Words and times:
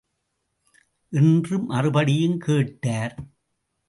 என்று 1.13 1.59
மறுபடியும் 1.59 2.37
கேட்டார். 2.37 3.15